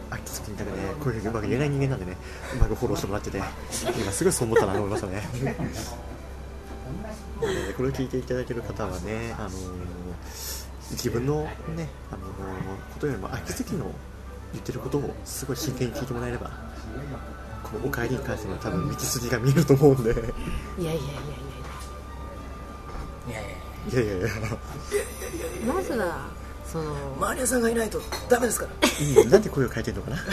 [0.09, 2.17] あきたいなねこういうふうにうまく言えない人間なんでね
[2.55, 3.37] うまくフォローしてもらってて
[3.99, 5.29] 今すごいそう思ったなと思いましたね。
[7.41, 9.53] で これを聞いていただいてる方はね、あのー
[10.91, 13.91] 自分のね、あのーことよりも秋月の
[14.53, 16.49] 言ってることをすごい真剣に聞いてもらえれば
[17.61, 20.11] このお帰りに関しての多分道筋が見えると思うんで。
[20.11, 20.31] いやいや
[20.83, 20.95] いやい
[23.29, 23.41] いや。
[23.41, 24.27] いやいやいや。
[24.27, 25.73] いやや。
[25.73, 26.29] まずは
[26.71, 28.87] そのマリアさんがいないとダメですから。
[29.05, 30.17] いいなんで声を変えてるのかな？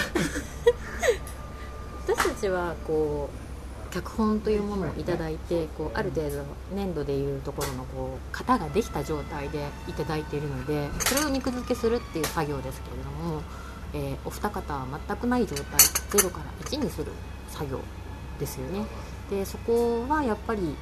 [2.06, 3.28] 私たちはこ
[3.90, 6.42] う脚本というものをいただいてこうある程度
[6.74, 13.42] 粘土でいうところのこう型ができた状態でいただいているのでそれを肉付けするっていう作業ですけれども、
[13.92, 15.64] えーお二方は全くない状態
[16.10, 17.12] 0から1にする
[17.48, 17.78] 作業
[18.40, 18.84] ですよね。
[19.30, 20.74] でそこはやっぱり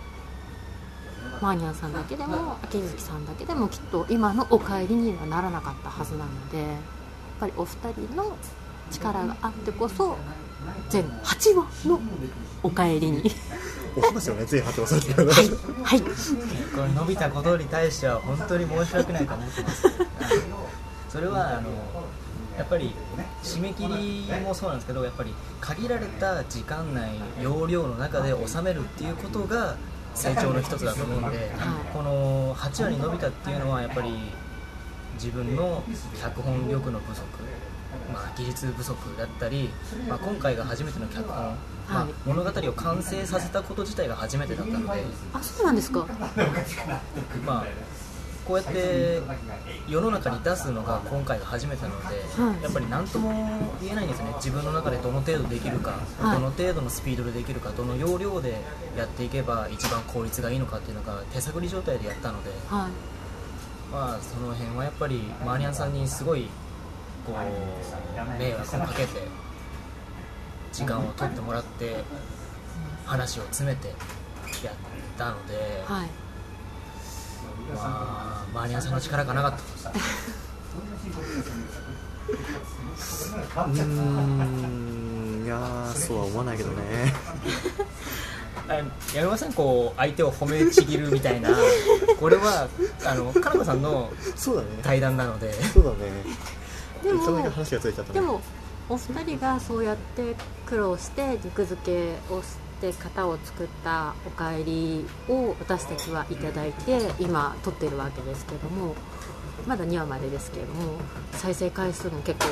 [1.42, 6.68] マーニャンさんだけでも秋月さんだけでもきっと今のお帰りにはならなかったはずなのでやっ
[7.40, 8.36] ぱりお二人の
[8.92, 10.16] 力があってこそ
[10.88, 12.00] 全8話の
[12.62, 13.32] お帰りに。
[13.94, 15.50] 押しますよね全8話さっきからはい
[15.82, 16.00] はい。
[16.00, 16.06] こ
[16.80, 19.62] れ伸びたことに対しては本当に申し訳ないと思って。
[19.62, 19.86] ます
[21.10, 21.68] それはあの
[22.56, 22.94] やっぱり
[23.42, 27.10] 締め切りもそうなんですけどやっぱり限られた時間内
[27.42, 29.76] 容量の中で収めるっていうことが
[30.14, 31.50] 成長の一つだと思うんで、
[31.92, 34.10] この8話に伸びたっていうのはやっぱり
[35.14, 35.82] 自分の
[36.20, 37.22] 脚本力の不足、
[38.12, 39.70] まあ、技術不足だったり、
[40.08, 41.56] まあ、今回が初めての脚本、ま
[41.88, 45.02] あ、物語を完成させたこと自体が初めてだったので。
[45.32, 46.06] あそうなんですか。
[47.46, 47.66] まあ、
[48.46, 49.20] こうやって
[49.88, 52.06] 世の中に出すのが今回が初めてなので、
[52.42, 52.62] はい。
[52.62, 53.30] やっぱり何とも
[53.80, 54.34] 言えないんですよね。
[54.36, 56.34] 自分の中でどの程度できるか、はい。
[56.34, 58.60] どの程度のスピードでできるかどの要領で
[58.96, 62.90] やっていけば一番効率がいいのかっていうのが手探り状態でやったので、はい。
[63.92, 66.48] まあ、その辺はやっぱりマーニャンさんにすごい
[67.26, 69.20] こう迷惑をかけて
[70.72, 71.96] 時間を取ってもらって
[73.04, 73.88] 話を詰めて
[74.64, 74.74] やっ
[75.16, 75.84] たので。
[77.70, 79.58] はいまあ、マーニャンさんの力がなかった。
[83.64, 83.82] うー
[85.42, 87.12] んいやーそうは思わないけどね。
[88.68, 89.52] あやめません？
[89.52, 91.50] こう相手を褒めちぎるみたいな。
[92.18, 92.68] これは
[93.04, 95.52] あのかなこさんのそうだね対談なので。
[95.52, 95.96] そうだね。
[97.02, 98.20] でもいつの間にか話がついちゃったね。
[98.20, 98.40] でも
[98.88, 102.46] お二人がそうやって苦労して肉付けをし
[102.82, 108.96] て型を作ったお帰りを私たちはいただいて今撮ってるわけですけども
[109.68, 110.98] まだ2話までですけれども
[111.32, 112.48] 再生回数も結構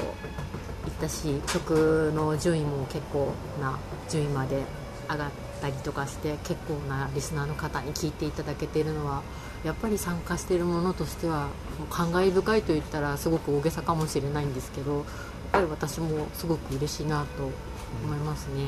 [0.87, 3.77] いったし曲の順位も結構な
[4.09, 4.63] 順位まで
[5.11, 9.23] 上がったりとかして結構なリスナーの方に聞いていただけてるのは
[9.65, 11.49] やっぱり参加してるものとしては
[11.91, 15.05] 感慨深いと言ったらすごく大げさかもしれないんですけどやっ
[15.53, 17.51] ぱり私もすごく嬉しいなと
[18.05, 18.67] 思いますね、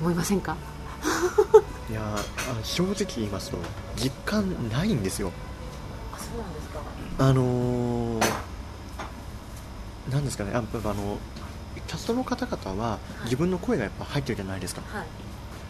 [0.00, 0.56] 思いませんか？
[1.90, 2.16] いや
[2.62, 3.58] 正直言いますと
[3.96, 5.32] 実感ないんですよ。
[6.12, 6.80] あそうなんですか。
[7.18, 8.22] あのー、
[10.12, 10.52] なんですかね。
[10.52, 11.18] やっぱあの
[11.86, 14.82] キャストの方々は自分の声がやっぱ入ってるじゃないですか。
[14.92, 15.06] はい。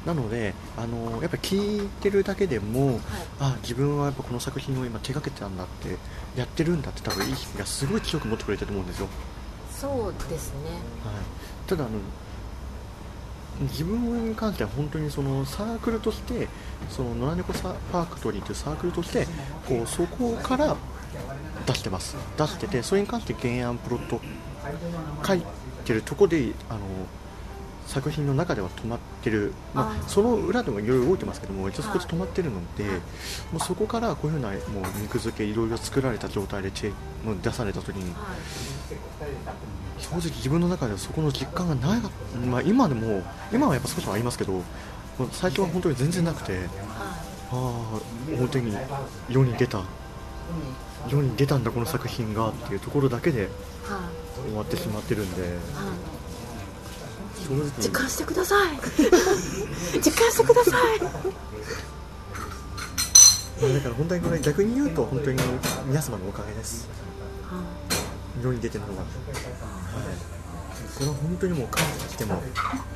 [0.06, 3.00] なので、あのーやっぱ聞いてるだけでもはい。
[3.40, 5.96] あ自分はやっぱこの作品を今手がけてたんだって
[6.36, 9.08] やってるんだって多分意識がすごい強く持ってくれてると思うんですよ、
[9.70, 10.70] そうですね。
[11.04, 11.14] はい、
[11.66, 11.98] ただあの
[13.62, 16.48] 自分に関しては本当にそのサークルとして
[16.88, 19.26] その野良猫サファクトリーというサークルとして
[19.66, 20.76] こうそこから
[21.66, 22.16] 出してます。
[22.36, 24.20] 出しててそれに関して原案プロット
[25.26, 25.42] 書い
[25.84, 26.80] てるとこであの
[27.88, 32.92] 作品の中では止まってる、まあ、その裏でもいろいろ動いてますけども一応そこで止まってるので、はい。
[32.92, 33.00] も
[33.56, 36.92] うそこからこういうふうなもう肉付けいろいろ作られた状態でチェ
[37.24, 40.02] もう出された時にはい。
[40.02, 42.10] 正直自分の中ではそこの実感がないか、
[42.46, 43.22] まあ、今でも
[43.52, 44.62] 今はやっぱ少しはありますけど
[45.32, 46.62] 最初は本当に全然なくてはい。
[46.64, 46.68] あ
[47.50, 47.56] あ
[48.36, 48.76] 本当に
[49.30, 49.82] 世に出た
[51.08, 53.48] 世に出たんだこの作品がっていうところだけではい。
[54.50, 55.42] 終わってしまってるんで
[57.78, 58.76] 実感してください。
[60.00, 60.98] 実感してください。
[63.60, 65.38] だから本当にこれ逆に言うと本当に
[65.86, 66.88] 皆様のおかげです。
[67.44, 67.62] は
[68.42, 69.06] 世に出てるのが、はい、
[70.94, 72.42] これは本当にもう感謝しても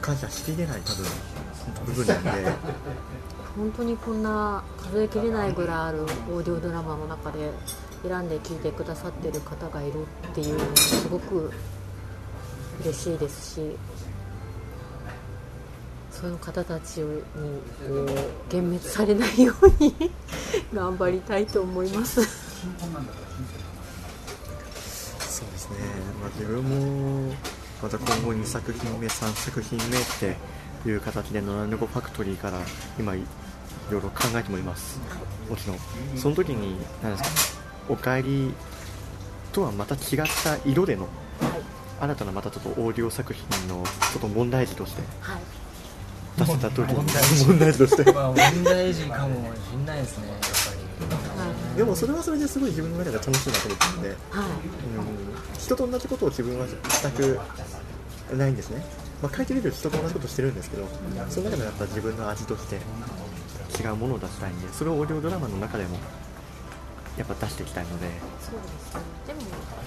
[0.00, 1.06] 感謝しきれない多分
[1.86, 2.30] 部分なんで。
[2.30, 2.32] い
[3.56, 7.50] 本当にこんな数えきれないぐらいあるオーディオドラマの中で
[8.02, 11.50] 選んで聴いてくださってる方がいるっていうのもすごく
[12.82, 13.76] 嬉しいですし
[16.22, 17.26] その方たちにこ
[17.88, 18.04] う
[18.48, 19.92] 幻滅されないように
[20.72, 22.22] 頑張りたいと思います。
[22.22, 22.28] そ
[25.44, 25.78] うですね、
[26.20, 27.34] まあ、自分も
[27.82, 30.36] また今後2作品目、3作品目って
[30.88, 32.60] いう形で野良猫ファクトリーから
[33.00, 33.24] 今い
[33.90, 35.00] ろいろ考えてもいます。
[35.50, 35.78] もちろん。
[36.16, 38.54] その時に何ですかお帰り
[39.52, 40.00] とはまた違っ
[40.44, 41.08] た色での
[42.00, 45.61] 新たなまたちょっとオーディオ作品のちょっと問題児としてはい
[46.44, 47.46] 出せた時に。
[47.46, 48.12] 問題として。
[48.12, 49.34] まあ問題児かも
[49.70, 51.76] しんないですねやっぱり。
[51.76, 54.16] でもそれはそれですごい自分の中で楽しいなと思ってるんで、はい。
[54.16, 57.40] うん、人と同じことを自分はしたく
[58.36, 58.84] ないんですね、
[59.22, 60.86] まあ、書いてみると人と同じことしてるんですけど
[61.28, 62.76] その中でもやっぱ自分の味として
[63.82, 65.96] 違うものを出したいんでそれをオーディオドラマの中でも
[67.16, 68.06] やっぱ出していきたいので。
[68.40, 69.00] そうですね。
[69.26, 69.40] でも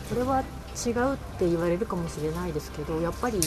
[0.10, 0.44] それは
[0.76, 3.40] 違うって言われるかもしれないですけどやっぱり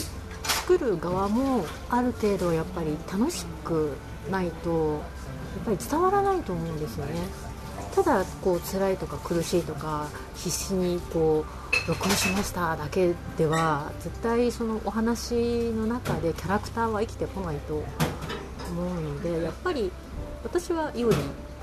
[0.69, 3.97] 作る側もある程度やっぱり楽しく
[4.29, 7.13] ないとやっぱり伝わらないと思うんですよね。
[7.95, 11.43] ただこう辛いとか苦しいとか必死にこ
[11.87, 17.83] う録音しましただけでは絶対そのお話の中でキャラクターは生きてこないと思
[18.83, 19.91] うのでやっぱり
[20.43, 21.15] 私はイオリ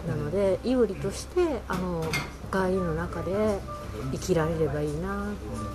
[0.08, 2.02] なのでイオリとしてあの
[2.50, 3.60] 帰りの中で
[4.12, 5.28] 生きられればいいな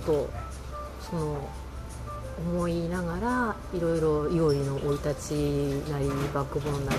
[0.04, 0.28] と
[1.00, 1.48] その
[2.50, 5.32] 思いながらいろいろイオリの生い立ち
[5.90, 6.98] なりバックボーンなり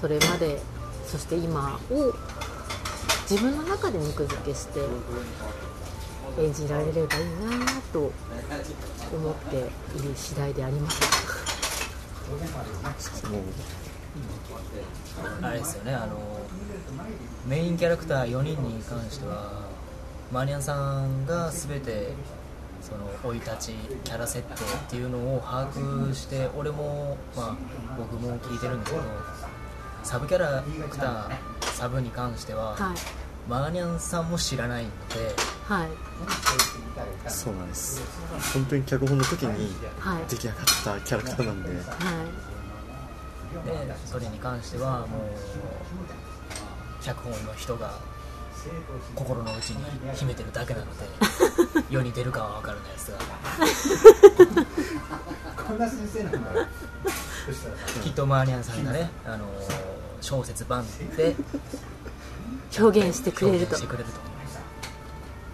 [0.00, 0.60] それまで
[1.06, 2.12] そして今を
[3.28, 4.80] 自分の中で肉付けして
[6.38, 8.12] 演じられればいいなと
[9.12, 11.00] 思っている次第であります。
[15.42, 16.16] あれですよねあの
[17.46, 19.68] メインキャラクター4人に関しては
[20.32, 22.12] マニアンさんが全て
[22.80, 23.72] その生い立ち
[24.04, 24.56] キャラ設定っ
[24.88, 27.56] ていうのを把握して俺も、まあ、
[27.98, 29.04] 僕も聞いてるんですけど
[30.02, 31.30] サブキャラクター
[31.74, 32.96] サブに関しては、はい。
[33.48, 35.34] マーニャンさんも知らないので
[35.66, 35.88] はい。
[37.28, 38.02] そうなんです。
[38.54, 40.24] 本当に脚本の時にはい。
[40.28, 41.68] 出来上がったキャラクターなんで。
[41.70, 41.78] はい。
[43.66, 45.20] でそれに関してはもう
[47.02, 47.98] 脚本の人が
[49.14, 51.06] 心の内に秘めてるだけなので
[51.90, 53.18] 世に出るかは分からないですが。
[55.64, 56.40] こんな先生なんだ
[58.02, 59.46] きっとマーニャンさんがね、あの
[60.20, 60.84] 小説版
[61.16, 61.36] で
[62.78, 63.76] 表現してくれると。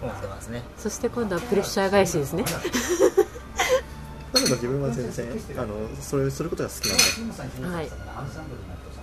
[0.01, 0.63] 思ってますね。
[0.77, 2.43] そして今度はプレッシャー返しですね。
[4.33, 7.89] なので自分は全然あのそれすることが好きなんで、はい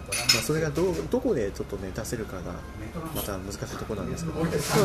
[0.07, 2.53] まあ、それがどうどこでちょっとね出せるかが
[3.15, 4.81] また難しいところなんですけど、そうですね。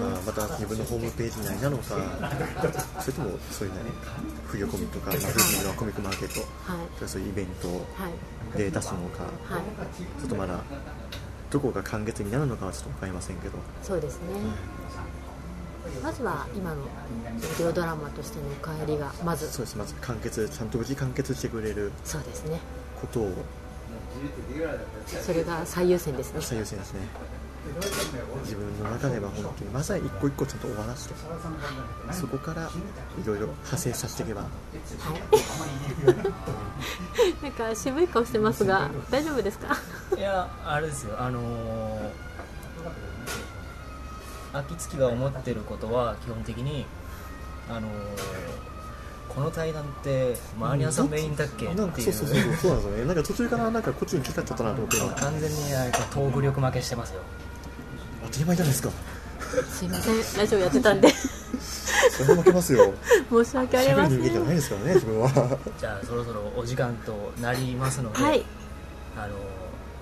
[0.00, 1.84] まあ、また自分のホームページ内なのか
[3.00, 3.80] それともそういうね
[4.46, 7.08] 冬コミとか、まあ、冬のコミックマーケットはい。
[7.08, 7.74] そういうイベントは
[8.54, 8.58] い。
[8.58, 9.62] で出すのかはい。
[10.20, 10.60] ちょっとまだ
[11.50, 13.58] どこが完結になるのかはちょっと分かりませんけど。
[13.82, 14.28] そうですね。
[16.02, 16.88] まずは今のビ
[17.58, 19.50] デオドラマとしての帰りがまず。
[19.50, 19.76] そうです。
[19.78, 22.60] まず完結ちゃんと無事完結してくれるそうですね。
[23.00, 23.32] ことを
[25.22, 26.40] それが最優先ですね。
[26.40, 27.00] 最優先ですね。
[28.44, 31.14] 自分の中では本当にまずは一個一個ちゃんと終わらせて
[32.12, 32.68] そこからい
[33.26, 34.42] ろいろ派生させていけば。
[34.42, 34.46] は
[37.40, 39.76] いなんか渋い顔してますが大丈夫ですか？
[40.16, 41.16] いやあれですよ。
[41.20, 42.10] あのー、
[44.54, 46.86] 秋月が思ってることは基本的に
[47.68, 47.82] あのー
[49.28, 51.66] この対談ってマーニさんメインだっけ？
[51.74, 52.54] なんっていかそうそうそうそう。
[52.56, 53.04] そうなんですよね。
[53.04, 55.20] なんか途中からなんかこっちに来たっちゃったなと思って。
[55.20, 57.20] 完全にあれトーク力負けしてますよ。
[58.26, 58.90] 当たり前じゃないですか。
[59.70, 60.38] すいません。
[60.38, 61.08] ラジオやってたんで。
[61.10, 62.92] それは負けますよ。
[63.30, 64.18] 申し訳あり喋ません。
[64.18, 65.58] る人間じゃないですからね自分は。
[65.78, 68.44] じゃあそろそろお時間となりますので、はい。
[69.16, 69.34] あの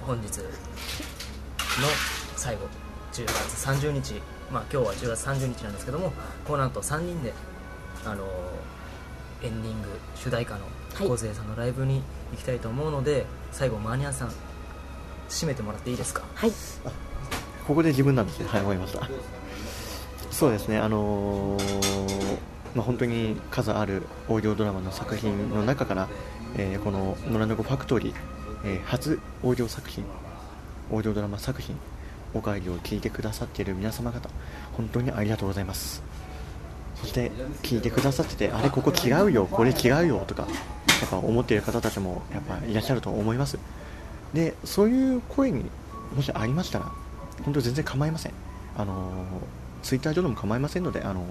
[0.06, 0.44] 本日の
[2.36, 2.62] 最後
[3.12, 4.20] 10月30日。
[4.52, 6.12] まあ今日は10月30日なんですけども
[6.46, 7.32] この後3人で
[8.04, 8.24] あの
[9.42, 10.60] エンディング主題歌の
[10.94, 11.08] はい。
[11.08, 14.32] 梢さんのライブに行きたいと思うので、最後マーニャンさん
[15.28, 16.22] 締めてもらっていいですか？
[16.34, 16.52] はい。
[17.66, 18.46] ここで自分なんですね。
[18.48, 18.60] はい。
[18.62, 19.08] 思いました。
[20.30, 20.78] そうですね。
[20.78, 22.38] あのー
[22.74, 26.08] まあ、本当に数あるオーディオドラマの作品の中から、
[26.56, 28.14] えーこの「野良猫ファクトリー」
[28.64, 30.04] えー初オーディオ作品
[30.90, 31.74] オーディオドラマ作品
[32.34, 34.28] お帰りを聞いてくださっている皆様方
[34.76, 36.02] 本当にありがとうございます
[37.06, 37.30] そして
[37.62, 40.42] 聞いてくださっててあれここ違うよこれ違うよとか
[41.00, 43.58] やっぱ思っている方たちもやっぱいらっしゃると思います。
[44.34, 45.64] でそういう声に
[46.14, 46.90] もしありましたら
[47.44, 48.32] 本当全然構いません。
[48.76, 49.24] あの
[49.82, 51.24] ツイッター上でも構いませんのであの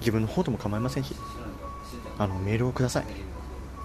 [0.00, 1.14] 自分の方でも構いませんし
[2.18, 3.04] あのメールをください。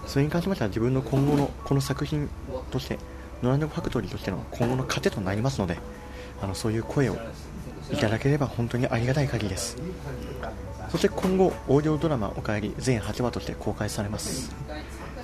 [0.06, 2.30] それに関しましては自分の今後のこの作品
[2.72, 2.98] として
[3.44, 5.78] ノランドファクトリーとしての今後の糧となりますので
[6.42, 7.18] あのそういう声を
[7.92, 9.78] いただければ本当にありがたい限りです。
[10.90, 14.52] そして今後オーディオドラマ「おかえり」全8話として公開されます。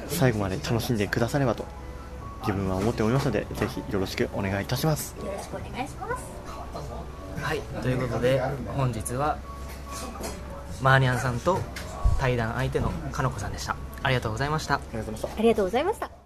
[0.09, 1.65] 最後まで楽しんでくださればと
[2.41, 5.15] 自分は思っておりますのでぜひよろしくお願いいたします。
[5.19, 6.23] よろしくお願いします。
[7.41, 8.41] はいということで
[8.75, 9.37] 本日は
[10.81, 11.59] マーニャンさんと
[12.19, 13.75] 対談相手のかのこさんでした。
[14.03, 14.75] ありがとうございました。
[14.75, 15.39] ありがとうございました。
[15.39, 16.22] ありがとうございました